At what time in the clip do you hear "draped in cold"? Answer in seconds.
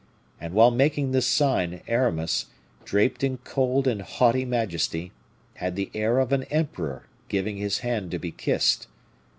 2.83-3.87